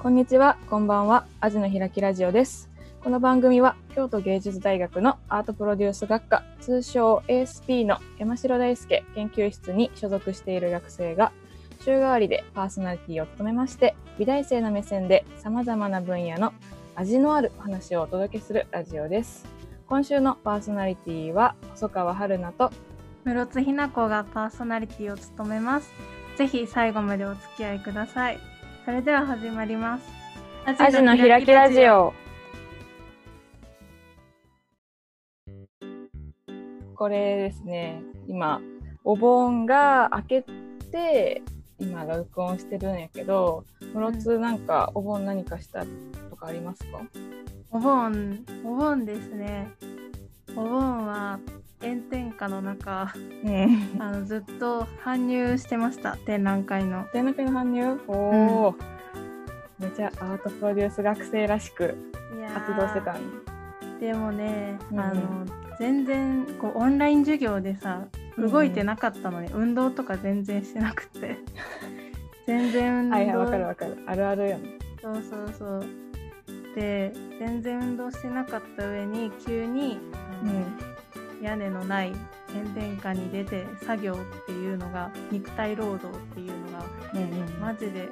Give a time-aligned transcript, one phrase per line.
[0.00, 1.26] こんにちは、こんばんは。
[1.40, 2.70] アジの開きラジオです。
[3.02, 11.32] この番組は京都芸術大学のアートプロデュース学科、通称 ASP の山城大輔研究室に所属している学生が
[11.80, 16.52] 週替わりでパーソナリティを務めまして、美大生の目線で様々な分野の
[16.94, 19.46] 味のあるお話をお届けするラジオです。
[19.88, 22.70] 今週のパーソナリティは細川春菜と
[23.24, 25.90] 室津ひな子がパーソナリティを務めます。
[26.36, 28.57] ぜひ最後までお付き合いください。
[28.88, 30.04] それでは始まります。
[30.64, 31.86] アアジの開きラジ。
[31.90, 32.14] オ。
[36.94, 38.62] これですね、今、
[39.04, 40.44] お盆が明け
[40.90, 41.42] て、
[41.78, 43.62] 今、録音してるんやけど、
[43.92, 45.84] 室津なんか、お盆何かした
[46.30, 47.02] とかありますか？
[47.70, 49.68] お盆、お盆ですね。
[50.56, 51.38] お盆は
[51.80, 53.12] 炎天下の中、
[53.44, 53.96] うん。
[53.98, 56.16] あのずっと搬入してました。
[56.16, 57.04] 展覧会の。
[57.12, 58.00] 展覧会の搬入？
[58.08, 58.74] おー、
[59.78, 61.96] めちゃアートプロデュース学生らしく
[62.54, 65.46] 活動してたんでもね、うんあの
[65.78, 71.38] 全然こうオンライン授業でさ動いてなかったのに、運動とか全然してなくて
[72.46, 73.98] 全然運動はいはい、わかるわかる。
[74.06, 74.78] あるあるよね。
[75.00, 75.84] そうそうそう
[76.74, 80.00] で全然運動してなかった上に急に、
[80.42, 80.97] うん。
[81.42, 82.12] 屋根のない
[82.52, 87.24] 炎天下に出て作業っていうのが肉体労働っていうのがうんう
[87.58, 87.60] ん。
[87.60, 88.08] マジで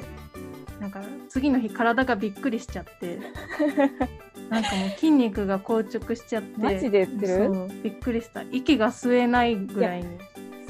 [0.80, 3.18] なんか次の日体がびっくりしちゃって。
[4.50, 6.60] なんかもう筋肉が硬直しちゃって。
[6.60, 7.50] マジで言ってる？
[7.82, 8.42] びっくりした。
[8.52, 10.18] 息が吸えないぐらいに。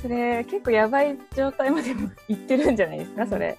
[0.00, 3.28] それ結構やばい状態までも行ってるんじゃないですか、うん。
[3.28, 3.58] それ。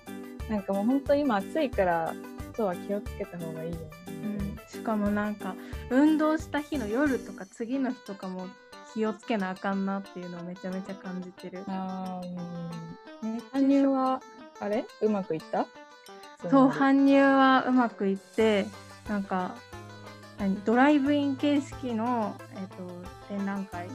[0.50, 2.14] なんかもう本当今暑いから
[2.54, 3.82] 人は気をつけた方がいいよ、ね。
[4.08, 4.12] う
[4.44, 4.58] ん。
[4.68, 5.56] しかもなんか
[5.90, 8.48] 運動した日の夜とか次の日とかも
[8.98, 11.64] 気をつけなあかんなっていうのをめちゃめちゃ感じてる。
[11.68, 12.28] あー
[13.24, 13.38] うん。
[13.38, 14.20] ね搬入は
[14.60, 14.86] あれ？
[15.02, 15.68] うまくいった？
[16.50, 18.66] そうは搬入はうまくいって
[19.08, 19.54] なんか
[20.40, 20.60] 何？
[20.66, 22.76] ドライブイン形式の、えっと
[23.30, 23.88] 展覧会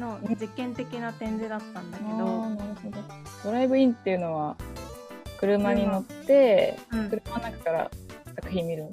[0.00, 2.98] の実験的な展示だったんだけど、なるほど。
[3.44, 4.56] ドライブインっていうのは
[5.38, 7.08] 車に乗ってうん。
[7.08, 7.90] 車の中から
[8.34, 8.88] 作品見る？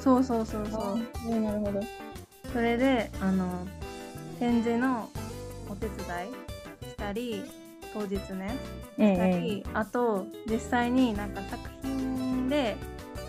[0.00, 0.80] そうそうそうそう。
[0.80, 1.80] あーなるほど。
[2.52, 3.64] それであの
[4.38, 5.08] 展示の
[5.68, 7.42] お手伝いしたり
[7.92, 8.54] 当日ね
[8.98, 12.76] うんしたり、あと実際になんか作品で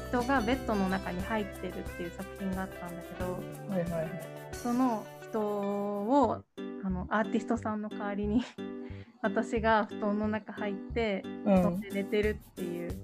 [0.09, 3.31] 人がベッドの中に入ってるっていう作品があったんだけど
[3.69, 4.09] はいはいはい。
[4.53, 6.41] その人を
[6.83, 8.41] あのアーティストさんの代わりに
[9.21, 11.63] 私が布団の中入って布うん。
[11.63, 12.95] 団で寝てるっていう。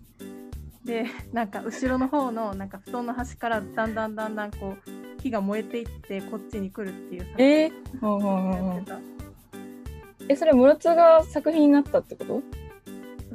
[0.85, 8.99] でなんか後ろの方のなんか布団の端からだんだんだんだんこう火が燃えていってこっちに来るっていうえー、ほうほうほうほうやってた。
[10.29, 12.43] えそれ室津が作品になったってこと？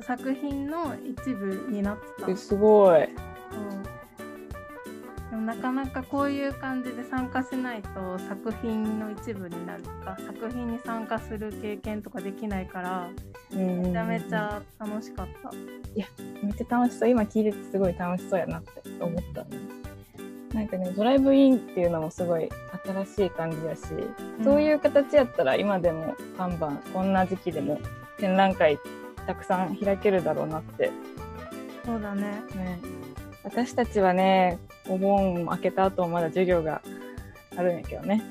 [0.02, 2.30] 作品の一部になってた。
[2.30, 3.00] えすごい。
[3.00, 3.08] そう。
[5.30, 13.10] でもなかなかこういう感じで参加しないと作品の一部になるとか作品に参加する経験とかできないから
[13.50, 15.50] めめちゃめちゃ楽しかった。
[15.52, 15.60] め
[16.50, 17.08] っちゃ楽しそう。
[17.08, 19.58] 今聞いててすごい楽しそうやなって思ったね
[20.52, 22.48] なんかねドライブインっていうのもすごい
[22.84, 23.82] 新しい感じだし、
[24.42, 27.80] そういう形やったら今でもバンバンこんな時期でも
[28.18, 28.78] 展覧会
[29.26, 30.90] たくさん開けるだろうなって
[31.84, 32.22] そうだね。
[32.54, 32.80] ね
[33.44, 36.82] 私たちはねお盆明けた後もまだ授業が
[37.56, 38.22] あるんやけどね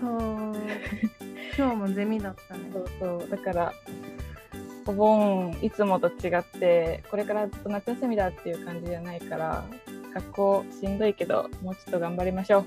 [0.00, 0.56] そう。
[1.58, 2.60] 今日もゼミだったね。
[2.72, 3.72] そうそうだから
[4.86, 9.64] お盆いつもと違ってこれからずっと夏休みだっていう感じじゃないから
[10.14, 12.64] 学校しんどいけどもうちょっと頑張りましょう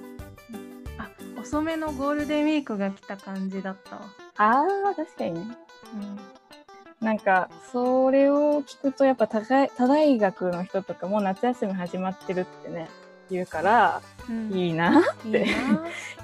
[0.97, 1.09] あ
[1.41, 4.01] 遅めのゴールデンウィークが来た感じだったわ。
[4.37, 5.55] あー確かにね
[7.01, 12.87] なんかそれを聞くとやっぱ他大学の人とかも夏休み始まってるってね
[13.29, 14.51] 言うからうん。
[14.51, 15.37] うん、いいないい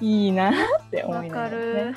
[0.24, 0.54] いいなっ
[0.90, 1.08] てな。
[1.08, 1.96] 思いながらねる。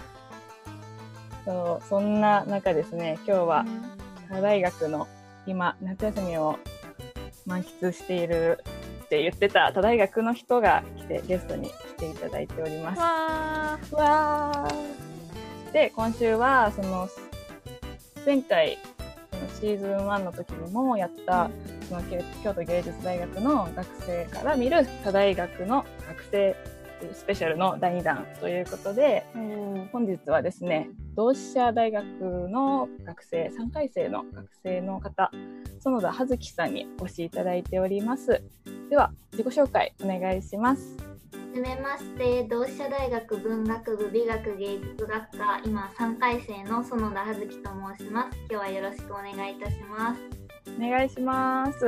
[1.45, 5.07] そうそんな中ですね今日はうん他大学の
[5.45, 6.57] 今夏休みを
[7.45, 8.63] 満喫している
[9.13, 12.99] って言ってた他大学の人が来てゲストに来ていただいております。
[12.99, 17.07] わーわーで今週はその
[18.25, 18.79] 前回
[19.59, 21.51] シーズン1の時にもやった
[21.87, 26.55] その京京都芸術大学の学生から見る他大学の学生
[27.13, 32.05] スペシャルの第2弾ということでうん本日はですね同志社大学
[32.49, 35.31] の学生3回生の学生の方
[35.83, 38.41] 園田葉月さんにお越しいただいております
[38.89, 40.97] では自己紹介お願いします
[41.53, 48.37] はじめまして、同志社大学文学部美学芸術学科、今3回生の園田葉月と申します。
[48.49, 50.21] 今日はよろしくお願いいたします。
[50.75, 51.85] お願いします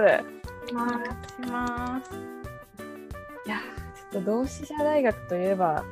[0.72, 1.04] まお願い
[1.46, 2.12] します。
[3.48, 3.85] いや
[4.22, 5.84] 同志社大学といえば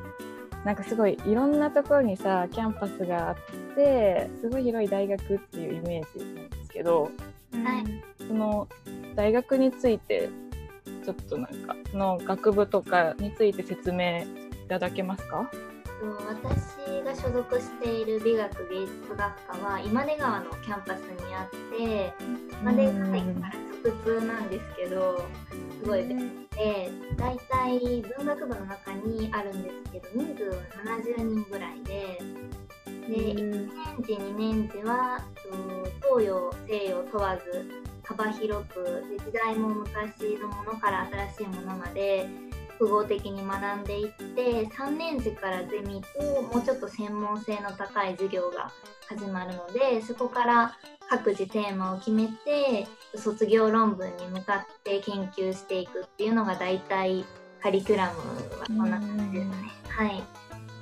[0.66, 3.36] なんかすごいいろんなところにさキャンパスがあっ
[3.76, 7.14] てすごい広い大学っていうイメージなんですけどはい。
[8.28, 8.68] その
[9.16, 10.30] 大学について
[11.04, 14.26] ちょっとなんかその学部とかについて説明い
[14.70, 15.50] ただけますか？
[16.00, 22.14] と私が所属している美学芸術学科は今出川のキャンパスにあって
[22.62, 23.54] 今出川駅から
[23.84, 25.26] 直通なんですけど
[25.84, 26.26] すごい便利
[26.56, 32.20] で大体文学部の中にあるんですけど人数は70人ぐらいで
[32.86, 33.70] で1年
[34.02, 35.20] 時2年時は
[36.02, 37.70] と東洋西洋問わず
[38.04, 42.30] 幅広くで時代も昔のものから新しいものまで
[42.80, 48.72] 複合的に学んでいって3年時からゼミともうちょっと専門性の高い授業が
[49.08, 50.78] 始まるのでそこから
[51.10, 57.26] 各自テーマを決めて卒業論文に向かって研究していくっていうのが大体
[57.62, 58.20] カリキュラム
[58.60, 59.56] はそんな感じですね。
[59.88, 60.24] はい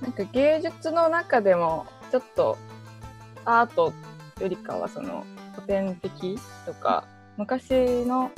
[0.02, 2.58] なんか芸術の中でもちょっと
[3.46, 3.94] アート
[4.40, 7.06] よりかはその古典的とか
[7.38, 7.72] 昔
[8.06, 8.32] の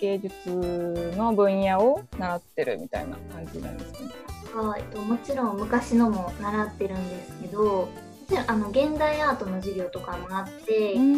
[0.00, 4.10] 芸術の分野を習ってるみたいな感じなんですかね。
[4.54, 7.88] はい、えっともちろん昔のも習ってるんですけども
[8.28, 11.08] ちろんあの現代アートの授業とかもあって、その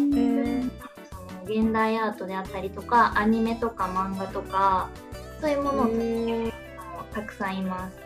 [1.45, 4.89] 現代アートであったりとかアニメとか漫画とか
[5.41, 5.89] そういうものを
[7.13, 7.97] たくさんいます。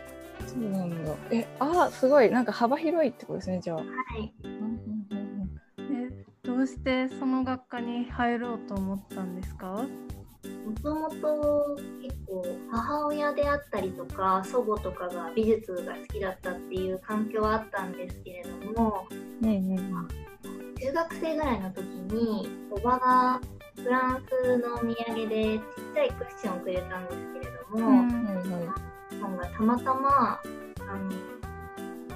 [0.48, 1.14] そうなんだ。
[1.32, 3.60] え、あ、すごいなんか幅広いってことですね。
[3.62, 3.78] じゃあ。
[3.78, 4.34] はい、
[6.44, 9.86] どうしてその学科に入ろうと思ったんですか？
[10.66, 19.07] もともと結構母親であったりとか祖母とかが美術が好きだったっていう環境はあったんですけれども
[19.42, 20.07] うんうん
[20.80, 23.42] 中学生ぐらいの時におばが
[23.75, 25.62] フランスのお土産でちっ
[25.94, 28.25] ちゃいクッションをくれたんですけれども、うん。
[28.25, 28.98] はいはい。
[29.22, 30.42] 本がたまたまあ
[30.98, 31.12] の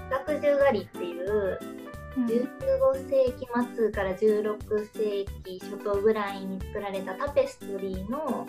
[0.09, 1.80] 学十狩りっていううん
[2.17, 4.57] 15世紀末から16
[4.93, 8.47] 世紀初頭ぐらいに作られたタペストリーの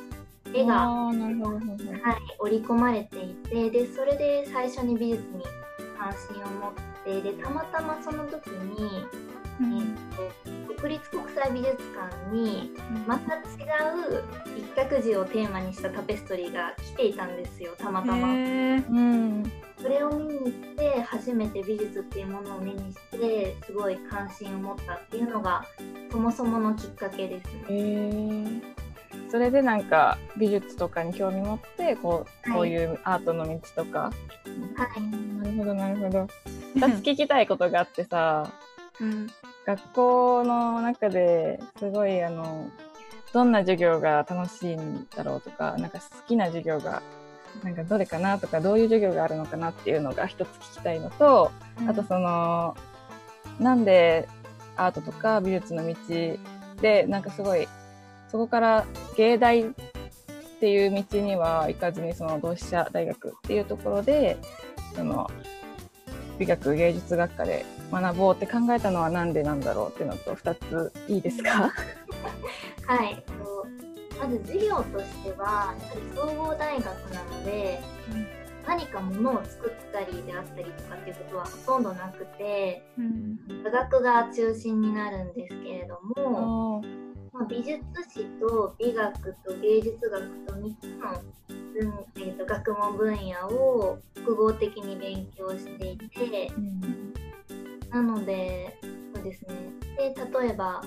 [0.52, 1.16] 絵が、はい、
[2.38, 5.42] 織り込まれていてでそれで最初に美術に
[5.98, 6.72] 関心を持っ
[7.04, 9.06] てでたまたまその時に、
[9.60, 9.96] うん。
[10.18, 10.51] えっと
[10.82, 12.72] 国立国際美術館に
[13.06, 13.42] また違う
[14.58, 18.26] 一角寺をテーマにしたタペストリーが来ていたんですよたまたま。
[19.80, 25.64] それを見に行って初めて美術っていうものを目にしてすごい関心を持ったっていうのが
[26.10, 28.62] そもそものきっかけですえね。
[29.12, 32.58] ー、それでなんか美術とかに興味持ってこうはい。
[32.58, 34.12] こういうアートの道とか、は
[34.96, 35.00] い。
[35.00, 36.28] なるほどなるほど。
[36.74, 38.50] 2つ聞きたいことがあってさ。
[39.00, 39.30] うん
[39.66, 42.70] 学校の中ですごいあの
[43.32, 47.02] どんな授業が楽しいんだろうとかなんか好きな授業が
[47.62, 51.50] なんかどれかなとかどういう授業があるのかなっていうのが一つ聞きたいのと、
[51.86, 52.74] あとその
[53.60, 54.26] なんで
[54.76, 55.94] アートとか美術の道
[56.80, 57.68] でなんかすごい
[58.28, 58.86] そこから
[59.16, 59.72] 芸大っ
[60.60, 64.38] ていう道には行かずにその同志社大学っていうところで
[64.96, 65.30] その
[66.38, 71.70] 美学芸術学科で学ぼうって考えたのはなんでなんだろうっていうのと2ついいですか？
[72.86, 73.66] はい、えっと
[74.18, 77.82] まず授業としてはやはり総合大学なので、
[78.66, 83.38] 何かものを作ったりであったりとかっていうことはほとんどなくてうん。
[83.64, 86.82] 座学が中心になるんですけれども、
[87.32, 91.22] あまあ、美術史と美学と芸術学と3つの
[91.74, 97.12] 分、えー、と学問分野を複合的に勉強していてうん
[97.92, 98.78] なので
[99.14, 99.54] そうですね。
[99.96, 100.82] で例えば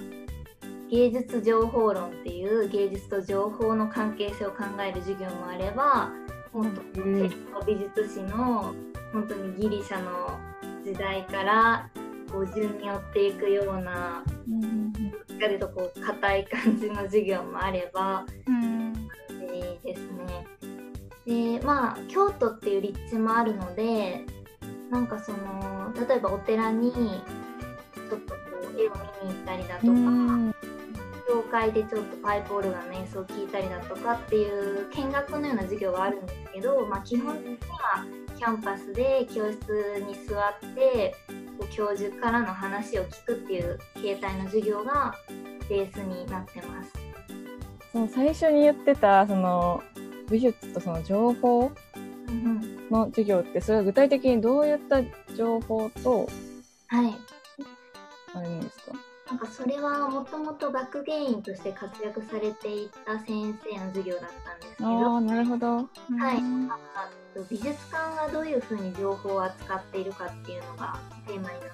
[0.89, 6.11] 芸術情報論っていう芸術と情報の関係性を考える授業もあれば
[6.51, 7.29] 本当うんに
[7.65, 8.73] 美術史の
[9.11, 10.39] 本当にギリシャの
[10.83, 11.89] 時代から
[12.31, 14.93] こう順に追っていくようなうん
[15.27, 20.47] しっかりとこう硬い感じの授業もあればうんでですね。
[21.25, 24.23] でまあ京都っていう立地もあるので
[24.91, 25.37] なんかその
[26.07, 28.39] 例えばお寺にちょっとこ
[28.75, 28.91] う絵を
[29.23, 30.55] 見に行ったりだとか、うん
[31.27, 38.05] 教会でちょっとパイプオルガンの演奏を聞いたりだとかっていう見学のような授業はあるんですけど、まあ、基本的には
[38.37, 41.15] キャンパスで教室に座って
[41.57, 45.15] こう教授からの話を聞くっていう形態の授業が
[45.67, 46.91] ベースになってます。
[47.91, 49.81] その最初に言ってたその
[50.29, 51.71] 美術とその情報
[52.27, 55.01] うんの授業ってそれは具体的にどういった
[55.35, 56.27] 情報と
[56.87, 57.15] はい。
[58.33, 58.93] あれなんですか？
[59.29, 65.77] なんかそれはもともと学芸員として活躍されていた先生の授業だったんですけど、ああ、なるほど。
[65.77, 65.87] はい、
[66.69, 66.77] あ
[67.49, 71.69] 美術館がどういうふうに情報を扱っているかっていうのがテーマになっ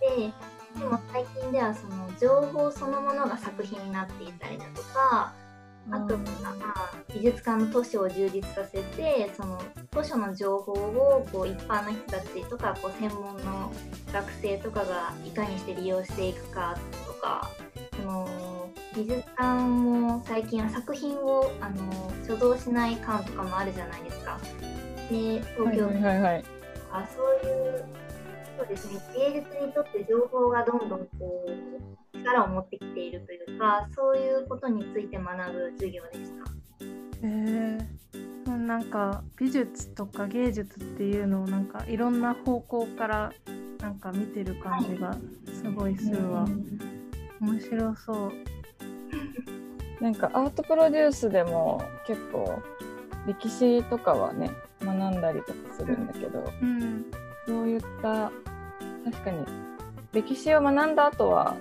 [0.00, 5.32] ていてでも最近ではその情報そのものが作品になっていたりだとか
[5.90, 9.60] あとは、まあ、美術館の図書を充実させてその
[9.92, 13.72] 図書の情報をこう一般の人たちとかこう専門の
[14.12, 16.76] 学生とかがいかにして利用していくか
[17.06, 17.50] とか
[17.96, 18.28] その
[18.94, 24.38] 美術館も最近は作品をあの所蔵しない館とかもあるじゃないですか。
[25.10, 26.44] で東京はいはいはい。
[26.92, 27.84] あそういう
[28.58, 36.46] そうですね芸術にとって情報がどんどんこう力を持ってきているというかそういうことについて学ぶ授業でした。
[37.26, 37.96] へえ
[38.66, 43.32] なんか美術とか芸術っていうのをなんかいろんな方向から
[43.80, 45.16] なんか見てる感じが
[45.52, 46.46] すごいするわ。
[47.40, 48.32] 面白そう。
[50.02, 52.60] なんかアートプロデュースでも結構
[53.26, 57.04] 歴史とかはね学んだりとかするんだけど、うん。
[57.46, 58.30] そういった
[59.04, 59.44] 確かに
[60.12, 61.56] 歴史を学んだ後は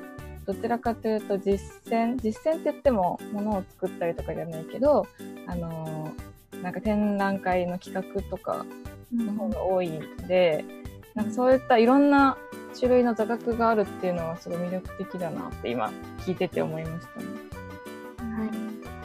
[0.45, 1.59] どちらかというと実
[1.91, 5.07] 践実践って言ってもものを作ったりとかじゃないけど
[5.47, 6.13] あの
[6.61, 8.65] なんか展覧会の企画とか
[9.13, 10.65] の方が多いので、
[11.13, 12.37] なんかそういったいろんな
[12.77, 17.25] 種類の座学があるっていうのはすごい魅力的だなって今聞いてて思いましたね。
[18.35, 18.53] はい、もう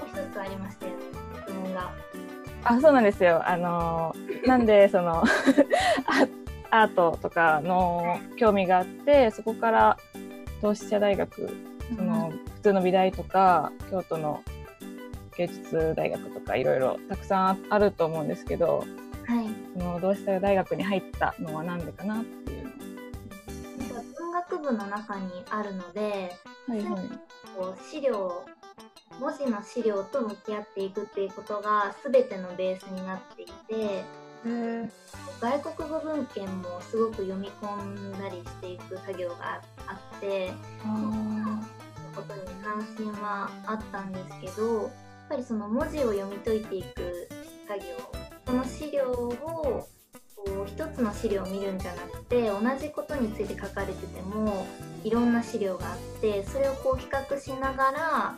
[0.08, 0.98] 一つありましたよね
[1.46, 1.92] 質問が。
[2.64, 3.42] あそうなんですよ。
[3.46, 4.14] あの
[4.46, 5.22] なんでその
[6.70, 9.96] アアートとかの興味があってそこから
[10.60, 11.48] 同志社大学
[11.96, 14.42] その普通の美大とか京都の
[15.36, 18.84] 芸術大学とかいろいろたくさんあると思うんですけど
[19.26, 19.46] はい
[19.78, 22.70] その同志社大学に入ったのは何でかなっていう
[24.16, 26.36] 文学部の中にあるので
[26.68, 26.74] の。
[26.74, 27.08] はいはい。
[27.56, 28.44] こう資料
[29.18, 34.04] 文字の資料と向き合っていくっていうことが全てのベースになっていて
[35.40, 40.52] 外国語文献もすごく読み込んだりしていく作業があって
[40.84, 41.60] あ
[42.14, 44.90] ことに関心はあったんですけどやっ
[45.28, 47.28] ぱりその文字を読み解いていく
[47.68, 47.86] 作業
[48.46, 49.86] その資料を
[50.36, 54.66] こう一つの資料を見るんじゃなくて同じことについて書かれてても
[55.04, 58.34] いろんな資料があってそれをこう比較しながら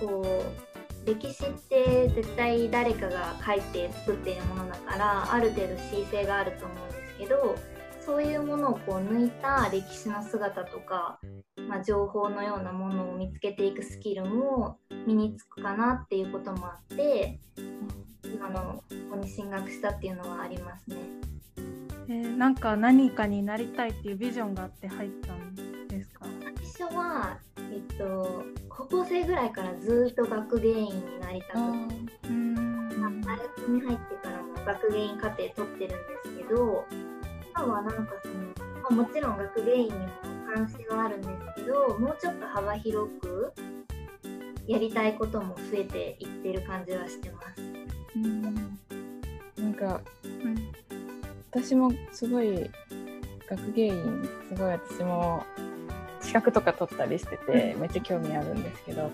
[0.00, 0.69] こう
[1.14, 7.56] 歴史って絶対誰かが書いて作っているものだからある程度恣意性があると思うんですけど
[8.00, 11.18] そういうものをこう抜いた歴史の姿とか
[11.68, 17.38] まあ、情報のようなものを見つけていくスキルも身につくかなっていうこともあって
[18.24, 20.96] 今のここに進学したっていうのはありますね。
[22.08, 25.54] えーなんか何かになりたいっていうビジョンがあって入ったん
[25.88, 26.26] ですか？
[26.74, 28.42] 最初は、えっと、
[28.80, 31.62] 高校生ぐらいからずっと学芸員になりたくあ
[32.22, 32.28] て。
[32.28, 33.20] うん。
[33.20, 36.84] 大学に入ってからも学芸員課程取ってるんですけど
[37.54, 38.34] 今はなんかその、
[38.82, 40.08] まあ、もちろん学芸員にも
[40.54, 43.52] 関心はあるんですけどもうちょっと幅広く
[44.66, 47.62] やりたいことも増えていってる感じはしてます。
[48.16, 48.42] うん。
[49.56, 50.72] なんかうん。
[51.50, 52.70] 私もすごい
[53.48, 55.44] 学芸員すごい私も
[56.30, 59.10] 資格とか取ったりしててめっちゃ興味あるんですけど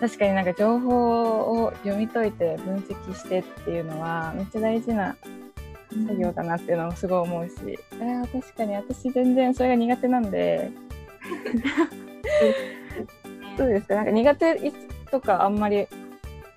[0.00, 5.14] 確かになんか情報を読み解いて分析してっていうのはめっちゃ大事な
[6.08, 7.54] 作業だなっていうのもすごい思うし、
[7.92, 10.70] あー確かに私全然それが苦手なんで。
[13.56, 13.94] どうですか？
[13.96, 14.72] なんか苦手
[15.10, 15.86] とかあんまり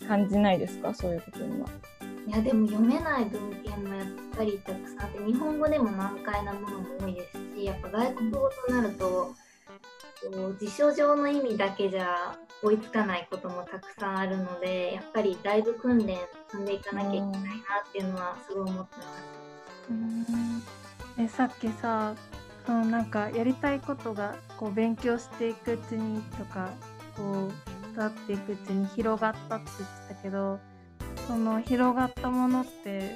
[0.08, 0.94] 感じないですか？
[0.94, 1.68] そういうことには。
[2.28, 9.36] いやでも読めない文献もやっぱりたくさんあって日本語でも難解なものも多いですしやっぱ外国語となるとこ
[10.24, 16.18] う辞書上の意味だけじゃ追いつかないこともたくさんあるのでやっぱりだいぶ訓練
[16.50, 17.40] 積んでいかなきゃいけないな
[17.88, 19.38] っていうのはすごい思ってます。
[21.20, 22.16] えさっきさ
[22.66, 26.70] そのなんかやりたいことがこう勉強していくうちにとか
[27.16, 27.52] こう
[27.94, 30.60] 育っていくうちに広がったって言ってたけど
[31.28, 33.16] その広がったものって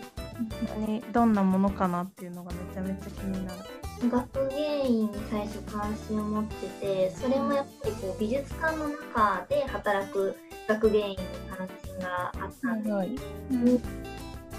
[0.80, 3.81] 何どんなものかなっていうのがめちゃめちゃ気になる。
[4.10, 10.36] 学芸員に最初関心を持っててそれもやっぱりこう美術館の中で働く
[10.68, 11.18] 学芸員に
[11.50, 12.92] 関心があったんです。
[12.94, 13.16] はい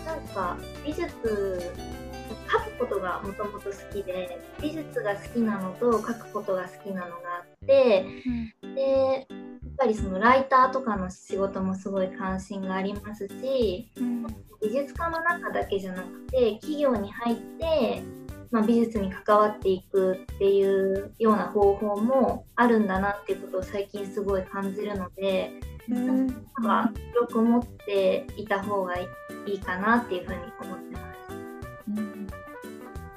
[0.04, 1.72] なんか美術
[2.48, 8.04] 描くことがもともと好きで美術が好きなのと描くことが好きなのがあって
[8.74, 9.26] でやっ
[9.78, 14.26] ぱりそのライターとかの仕事もすごい関心がありますしうん。
[14.62, 18.02] 美術館の中だけじゃなくて企業に入って
[18.52, 25.50] まあ、美術に関わっていくっていうような方法もあるんだなっていうことを最近すごい感じるので、
[25.88, 29.08] うんなんか広く持っていた方がい
[29.46, 31.22] いかなっていうふうに思ってます。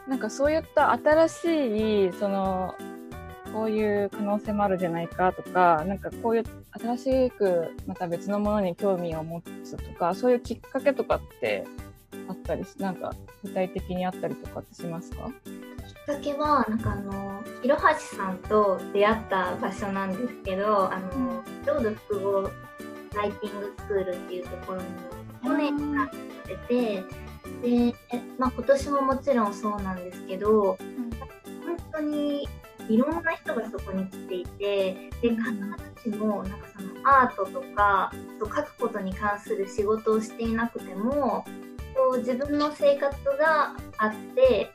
[0.10, 2.74] なんかそういった新しいその
[3.54, 6.44] こういう可能性もあるじゃないかとかなんかこういう
[6.80, 11.66] 新しくまた別のものに興味を持つとかそういうきっかけとかって
[12.28, 13.14] あったりしなんか
[13.44, 15.30] 具体的にあったりとかってしますか？
[15.46, 22.42] きっかけはなんかあの広橋さんと出会った場所なんですけどあのロード複合
[23.16, 24.88] ライティングスクールっていうところに
[25.44, 26.12] 去年から
[26.48, 27.04] 出て
[27.62, 27.96] で、
[28.38, 32.48] まあ、今年ももちろんそうなんですけど本当に
[32.90, 35.42] いろんな人がそこに来ていてで必
[36.04, 41.46] ずしもなんかそのアートとか書くことに関する仕事をしていなくても
[41.96, 44.70] こう自分の生活があって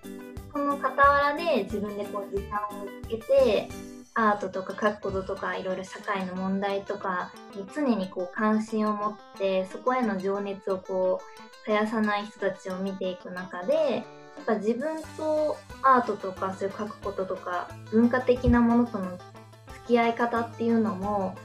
[0.53, 3.69] その傍らで自分でこう時間をつけて
[4.15, 14.03] アートとか書くこととかいろいろ社会の問題とかに常にこう関心を持ってそこへの情熱をこう絶やさない人たちを見ていく中でや
[14.43, 21.37] っぱ自分とアートとかそういう書くこととか文化的なものとの付き合い方っていうのも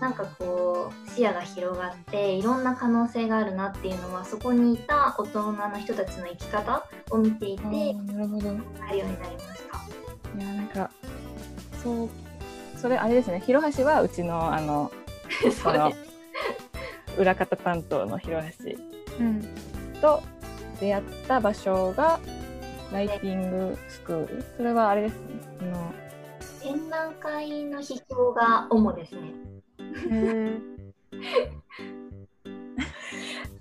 [0.00, 8.48] なんかこう視野が広がっていろんな可能性があるなっていうのはそこにいた大人の人たちの生き方を見ていてなるほど。
[8.48, 8.56] い
[8.88, 9.62] あるようになりまし
[10.38, 10.44] た。
[10.44, 10.90] やなんか
[11.82, 12.08] そう
[12.76, 13.40] それあれですね。
[13.46, 14.90] 広橋はうちのあの
[15.56, 15.88] そこの
[17.16, 18.76] う裏方担当の広橋
[19.20, 19.42] うん。
[20.00, 20.22] と
[20.80, 22.18] 出会った場所が
[22.92, 24.44] ライティングスクール？
[24.56, 25.20] それはあれですね。
[25.60, 25.94] あの
[26.62, 29.53] 展覧会の批評が主ですね。
[30.10, 30.58] へ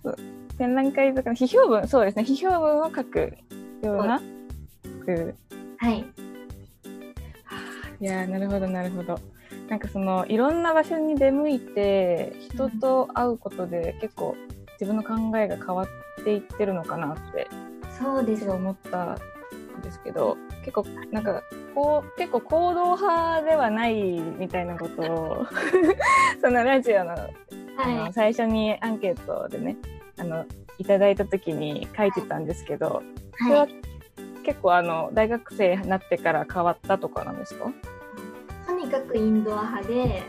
[0.57, 3.33] 展覧会とかの批評文そうですね批評文を書く
[3.81, 4.23] ようなス
[5.05, 5.35] クール
[5.77, 6.05] はい。
[7.99, 9.17] いやーなるほどなるほど
[9.69, 14.36] なんかそのいろんな場所に出向いて人と会うことで結構
[14.79, 17.47] 自分の考えが変わっていってるのかなって
[17.97, 19.17] そうです思ったん
[19.81, 25.47] ですけど結構なんかこう結構行動派ではないみたいなことを
[26.41, 27.12] そのラジオの
[27.77, 29.77] あのは最初にアンケートでね
[30.17, 30.45] あの
[30.77, 33.01] いただいた時に書いてたんですけど、
[33.39, 33.43] い。
[33.43, 33.75] それははい。
[34.43, 37.71] 結構あの大学生になってから変わったとかなんですか？
[38.65, 40.23] とにかくインドア派で、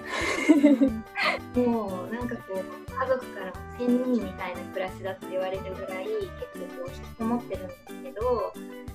[1.66, 8.53] もうなんかこう家族からも仙人みたいな暮らしだって言われるぐらい結構こう引きこもってるんですけど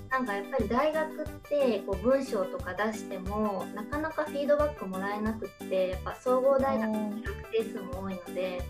[0.09, 8.61] なんかやっぱり大学ってこう文章とか出してもなかなかフィードバックもらえなくってやっぱ総合大学の学生数も多いので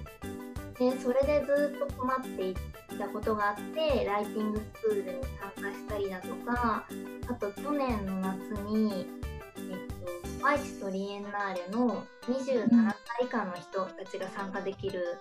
[0.79, 2.55] でそれでずっと困ってい
[2.97, 5.09] たことがあってライティングスクールに
[5.55, 6.85] 参加したりだとか
[7.27, 9.05] あと去年の夏に、
[10.43, 15.17] 愛知トリエンナーレの27歳以下の人たちが参加できる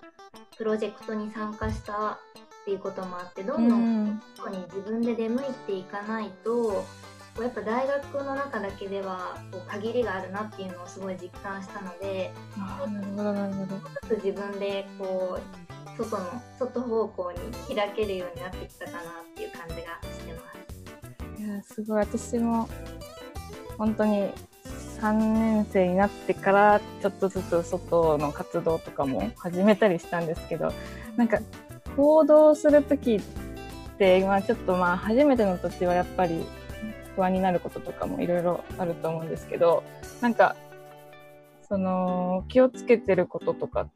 [0.57, 2.17] プロジェクトに参加したっ
[2.65, 6.85] ていうこともあってどんどんここに自分で出向いていかないと
[7.41, 13.67] やっぱ大学の中だけではこう限りがあるなっていうのをすごい実感したのでなるほどなるほど。
[13.67, 19.03] ちょっと自分でこう外の外方向に開けるようになってきたかなっ
[19.35, 20.41] ていう感じがしてま
[21.37, 21.41] す。
[21.41, 21.99] いやすごい。
[21.99, 22.67] 私も
[23.77, 24.31] 本当に
[25.01, 30.73] 3年生になってからちょっとずつ外の活動とかも始めたりしたんですけど
[31.15, 31.39] なんか
[31.95, 33.21] 行動する時っ
[33.97, 36.45] て今ちょっとまあ初めての土地はやっぱり
[37.15, 39.83] 不安になることとかもいろいろあると思うんですけど
[40.21, 40.55] なんか
[41.67, 43.89] その気をつけてることとかっ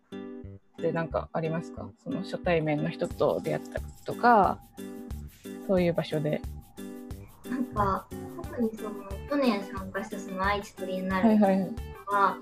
[0.78, 1.90] てなんかありますか？
[2.04, 4.60] その初対面の人と出会ったとか
[5.68, 6.42] そういう場所で。
[7.50, 8.08] なんか
[8.56, 8.92] 特にその
[9.30, 11.76] 去年参加したその愛知トリエンナーレはいはいはい。
[12.06, 12.38] は、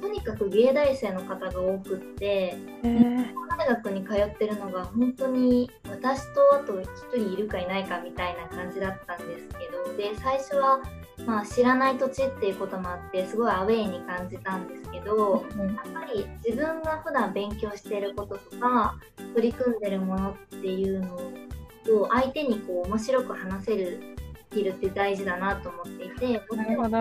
[0.00, 9.54] とにかく芸大生の方が多くって大学に通ってるのが本当に私とあと1人いるかいないかみたいな感じだったんですけ
[9.90, 10.80] どで最初は、
[11.26, 18.98] まあ、知らない土地っていうこともあってすごいアウェーに感じたんですけどうんやっぱり自分が普段勉強していることとか
[19.34, 24.16] 取り組んでるものっていうのを相手にこう面白く話せる
[24.50, 26.98] スキルって大事だなと思っていてなるほど。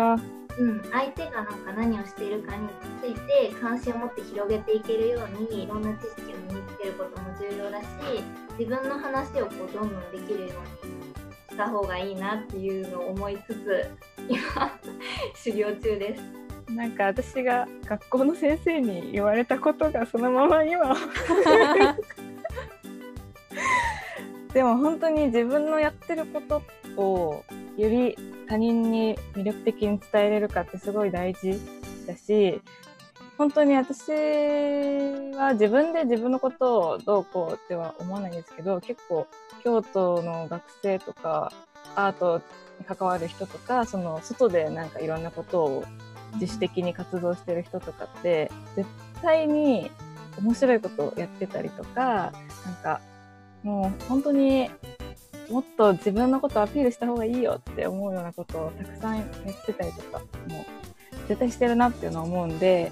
[0.60, 2.68] うん、相手がなんか何をしているかに
[3.02, 7.88] ついて関心を持って広げていけるようにいろんな知識を身につけることも重要だし
[8.58, 10.92] 自分の話をこうどんどんできるように
[11.50, 13.90] した方がいいなっていうのを思いつつ
[14.28, 14.78] 今
[15.34, 16.24] 修行中です。
[16.72, 20.94] なんか私が学校の先生に言われたことがそのまま今
[24.54, 26.62] でも本当に自分のやってること
[27.00, 27.44] を
[27.78, 31.60] より他人に魅力的に伝えれるかってすごい大事
[32.06, 32.62] だし、
[33.38, 39.28] 本当に私は自分で自分のことをどうこうっては思わないんですけど、結構
[39.64, 41.54] 京都の学生とか、
[41.96, 42.42] アート
[42.80, 45.86] に関わる人とか、その外でなんかいろんなことを
[46.34, 48.88] 自主的に活動してる人とかって、絶
[49.22, 49.90] 対に
[50.42, 52.34] 面白いことをやってたりとか、
[52.66, 53.02] なんか
[53.64, 54.70] もう本当に
[55.50, 60.26] もっと自分のことをアピールした方がいいよって思うようなことをたくさんやってたりとか、も
[60.62, 62.92] う絶対してるなっていうのを思うんで、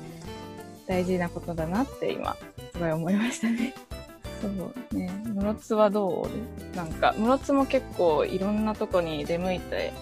[0.87, 2.35] 大事なことだなって今、
[2.73, 3.73] すごい思いましたね。
[4.41, 5.11] そうね。
[5.25, 6.27] 室津はど
[6.73, 6.75] う？
[6.75, 9.93] なんか、室津も結構いろんなとこに出向いて、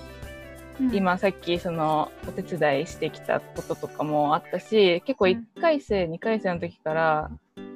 [0.91, 7.31] 今さっきそのお手伝いしてきたこととかもあったし、結構1回生、2回生の時から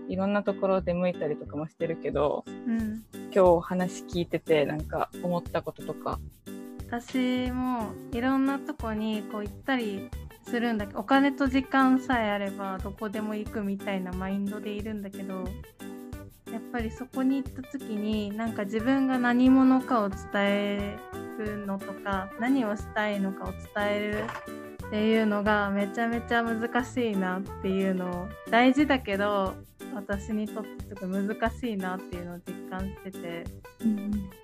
[0.09, 6.19] いろんなところ出向いたりとかもしてるけど、うん、今日話聞いててなんか思ったこととか。
[6.87, 10.09] 私もいろんなとこにこう行ったり
[10.43, 15.43] するんだけどお金と時間さえあればどこでも行くみたいなマインドでいるんだけど
[16.51, 20.97] やっぱりそこに行った時になんか自分が何者かを伝え
[21.37, 24.58] るのとか何をしたいのかを伝える
[24.89, 29.53] っていうのがめちゃめちゃ難しいなっていうのを大事だけど
[29.93, 33.43] 私にとってすごい難しいなっていうのを実感してて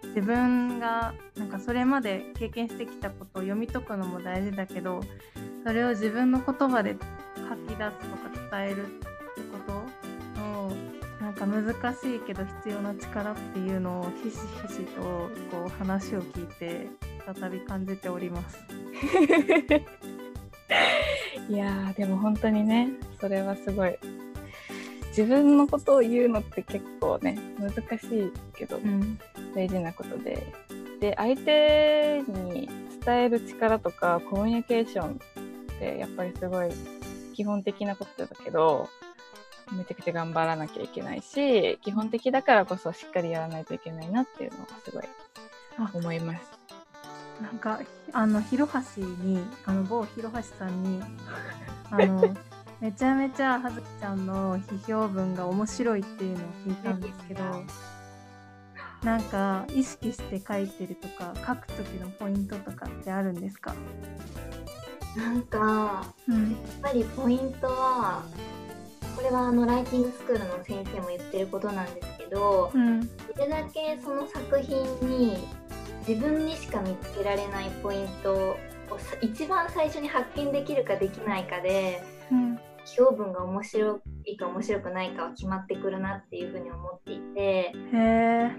[0.09, 5.01] 自分がなんかそれまで経験してきたことを読み解くのも大事だけど
[5.65, 6.95] それを自分の言葉で
[7.35, 8.15] 書き出すと
[8.53, 9.07] か伝えるって
[9.51, 9.83] こ
[10.35, 10.71] との
[11.19, 15.01] なんか難しいけど必要な力っていうのをひしひしと
[15.49, 16.87] こう話を聞いて
[17.39, 18.59] 再び感じております。
[21.49, 23.97] いやーでも本当にねそれはすごい。
[25.09, 29.17] 自分のことを言うのって結構ね難しいけどうん。
[29.53, 30.45] 大事なことで。
[30.99, 32.69] で相手に
[33.05, 36.69] 伝える力とかコミュニケーションってやっぱりすごい
[37.33, 38.89] 基本的なことだけど
[39.71, 45.03] めちゃくちゃ頑張らなきゃいけないし基本的だからこそしっかりやらないといけないなっていうのはすごい
[45.77, 46.54] あ思います。
[47.41, 47.79] なんか
[48.13, 51.01] あの広橋にあの某広橋さんに
[51.91, 52.35] あの
[52.79, 57.43] めちゃめちゃはずきちゃんの批評文が面白いっていうのを聞いたんですけど
[59.03, 63.75] なんか意識して書いてるとか書く時のポイントとかってあるんですか、
[65.15, 66.51] なんかうん。
[66.51, 68.23] やっぱりポイントは
[69.15, 73.01] これはあのライティングスクールの先生も言ってることなんですけどうん。
[73.01, 75.47] どれだけその作品に
[76.07, 78.57] 自分にしか見つけられないポイントを
[78.99, 82.59] さ一番最初に発見できるかできないかでうん。
[82.99, 88.51] 表文が面白いか面白くないかは決まってくるなっていうふうに思っていてへえ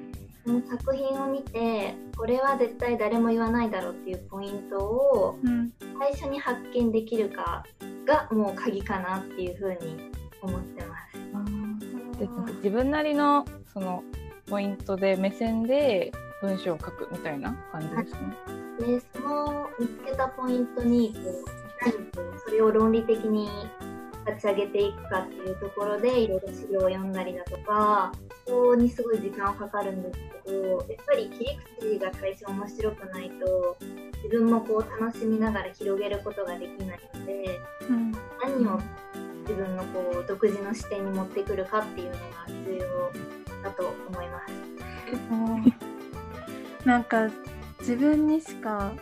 [0.45, 5.73] その作品を見てこれは絶対誰も言わないだろうっていうポイントをうん。
[5.99, 7.65] 最初に発見できるか
[8.05, 10.11] がもう鍵かなっていうふうに
[10.43, 11.17] 思ってます。
[12.57, 14.03] 自分なりのその
[14.47, 16.13] ポイントで目線で
[16.47, 18.21] 文章を書くみたいな感じですね。
[18.79, 23.49] でその見つけたポイントにこういかにこうそれを論理的に
[24.27, 28.13] 立ち上げていくかっていうところでいろいろ資料を読んだりだとか
[28.47, 33.77] そこにすごい時間かかるんですけどやっぱり切り口が最初面白くないと
[34.23, 38.81] 自分もこう楽しみながら広げることができないのでうん何を
[39.43, 45.76] 自分のこう独自の視点に持ってくるかっていうのが重要だと思います。
[46.87, 47.29] なんか
[47.81, 48.93] 自分にしか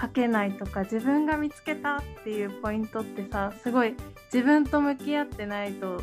[0.00, 3.94] 書けないとか自分が見つけたっていうポイントってさすごい
[4.32, 6.02] 自分と向き合ってないと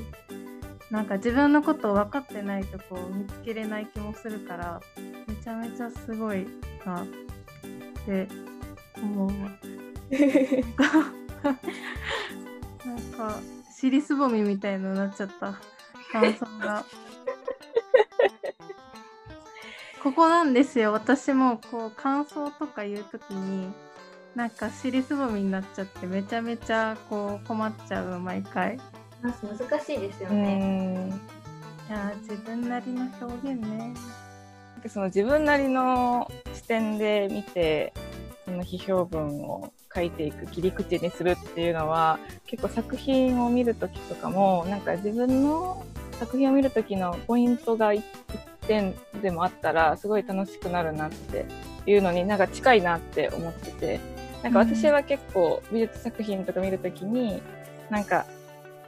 [0.89, 4.82] なんか自分のことを分かってないとこう見つけれない気もするから
[5.28, 6.48] めちゃめちゃすごい
[6.86, 7.06] なっ
[8.06, 8.30] て
[8.98, 9.30] 思う。
[12.88, 13.39] なんか
[13.76, 15.54] 尻すぼみみたいになっちゃった
[16.13, 16.86] 感想が。
[20.06, 20.94] ここなんですよ。
[20.94, 23.74] 私もこう感想とか言う時に
[24.36, 28.76] なんか尻すぼみになっちゃってめちゃめちゃこう困っちゃう毎回。
[28.76, 28.80] い
[29.24, 30.58] 難しいですようね。
[30.58, 31.10] ん
[31.89, 33.96] やー自分なりの表現ね。
[34.88, 37.91] その自分なりの視点で見て
[38.46, 45.84] その批評文を書いていく切り口にするっていうのは結構作品を見るときとかもなんか自分の
[46.20, 48.06] 作品を見るときのポイントが一
[48.68, 51.45] 点でもあったらすごい楽しくなるなって
[51.86, 53.99] いうのになんか近いなって思ってて
[54.43, 57.41] なんか私は結構美術作品とか見るときに
[57.89, 58.25] なんか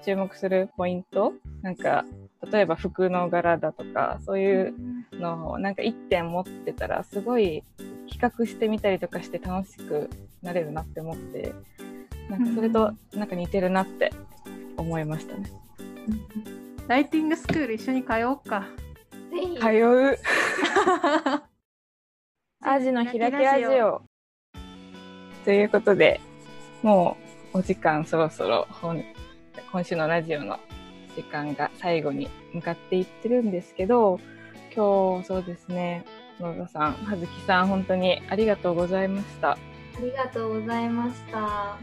[0.06, 2.06] 注目するポイントなんか
[2.52, 4.74] 例えば服の柄だとかそういう
[5.13, 7.63] のをなんか一点持ってたらすごい
[8.06, 10.10] 比較してみたりとかして楽しく
[10.42, 11.54] なれるなって思って
[12.30, 14.13] なんかそれとなんか似てるなって
[14.78, 15.52] 思いましたね。
[16.88, 18.66] ライティングスクール一緒に通おうか。
[19.30, 19.60] ぜひ。
[19.60, 20.18] 通う。
[22.62, 24.02] アジの開きラジオ。
[25.46, 26.20] ということで
[26.84, 27.16] も
[27.54, 29.02] うお時間そろそろ本
[29.72, 30.60] 今週のラジオの
[31.16, 34.20] 時間が最後に向かっていってるんですけど
[34.76, 36.04] 今日そうですね
[36.40, 39.52] 野田さん葉月さん本当にありがとうございました。
[39.52, 39.58] あ
[40.02, 41.78] りがとうございました。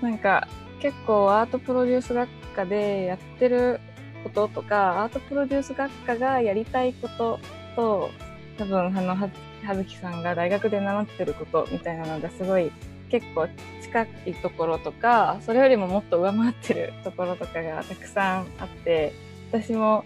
[0.00, 0.48] なんか
[0.80, 3.80] 結構アートプロデュース学科でやってる
[4.26, 7.38] こととかアートプロデュース学科がやりたいこと
[7.76, 8.10] と
[8.58, 9.30] 多分あの葉
[9.74, 12.72] 月さんが大学で習ってることみたいなのがすごい
[13.08, 13.48] 結構
[13.82, 19.12] 近いところとかそれよりももっと上回ってるところとかがたくさんあって
[19.52, 20.04] 私も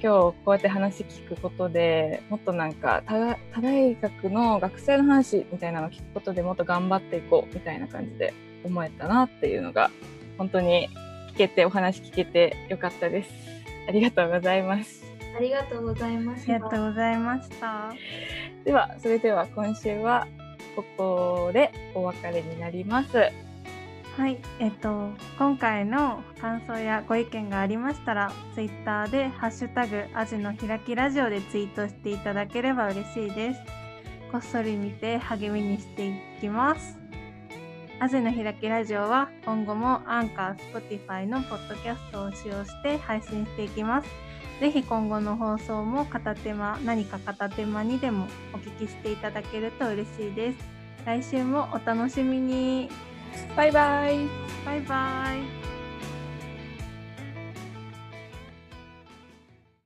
[0.00, 9.90] 今日こうやって話聞くことでもっとなんか他大学の学生の話みたいなのを聞くことでもっと頑張っていこうみたいな感じで思えたなっていうのが
[10.36, 10.88] 本当に
[11.38, 13.30] けてお話聞けてよかったです。
[13.88, 15.04] ありがとうございます。
[15.36, 16.52] ありがとうございまあした。
[16.54, 17.92] りがとうございました。
[18.64, 20.26] ではそれでは今週は
[20.74, 23.16] ここでお別れになります。
[24.18, 33.60] はい、えっと、今回の感想やご意見がありましたら、ツイッターで、ハッシュタグ、アジの開きラジオでツイートしていただければ嬉しいです。
[34.32, 37.07] こっそり見て励みにしていきます。
[38.00, 44.08] アジの開きラジオは今後もアンカー、スポティファイのポッドキャストを使用して配信していきます。
[44.60, 50.58] ぜひ今後の放送も片手間、何か片手間にでもお聞きしていただけると嬉しいです。
[51.06, 52.88] 来週もお楽しみに。
[53.56, 54.28] バイバイ。
[54.64, 55.34] バイバ
[55.64, 55.67] イ。